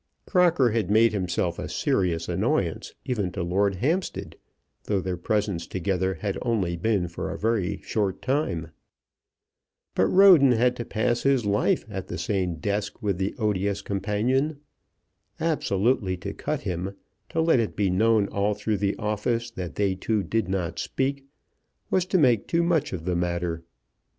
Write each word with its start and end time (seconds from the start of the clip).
Crocker 0.25 0.71
had 0.71 0.89
made 0.89 1.13
himself 1.13 1.59
a 1.59 1.69
serious 1.69 2.27
annoyance 2.27 2.95
even 3.05 3.31
to 3.33 3.43
Lord 3.43 3.75
Hampstead, 3.75 4.35
though 4.85 4.99
their 4.99 5.15
presence 5.15 5.67
together 5.67 6.15
had 6.15 6.39
only 6.41 6.75
been 6.75 7.07
for 7.07 7.29
a 7.29 7.37
very 7.37 7.79
short 7.83 8.19
time. 8.19 8.69
But 9.93 10.07
Roden 10.07 10.53
had 10.53 10.75
to 10.77 10.85
pass 10.85 11.21
his 11.21 11.45
life 11.45 11.85
at 11.87 12.07
the 12.07 12.17
same 12.17 12.55
desk 12.55 13.03
with 13.03 13.19
the 13.19 13.35
odious 13.37 13.83
companion. 13.83 14.57
Absolutely 15.39 16.17
to 16.17 16.33
cut 16.33 16.61
him, 16.61 16.95
to 17.29 17.39
let 17.39 17.59
it 17.59 17.75
be 17.75 17.91
known 17.91 18.27
all 18.29 18.55
through 18.55 18.77
the 18.77 18.95
office 18.95 19.51
that 19.51 19.75
they 19.75 19.93
two 19.93 20.23
did 20.23 20.49
not 20.49 20.79
speak, 20.79 21.25
was 21.91 22.07
to 22.07 22.17
make 22.17 22.47
too 22.47 22.63
much 22.63 22.91
of 22.91 23.05
the 23.05 23.15
matter. 23.15 23.61